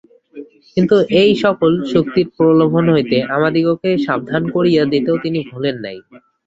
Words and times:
কিন্তু 0.77 0.95
এই-সকল 1.21 1.71
শক্তির 1.91 2.27
প্রলোভন 2.35 2.85
হইতে 2.93 3.17
আমাদিগকে 3.35 3.89
সাবধান 4.05 4.43
করিয়া 4.55 4.83
দিতেও 4.93 5.17
তিনি 5.23 5.39
ভুলেন 5.49 5.75
নাই। 5.83 5.97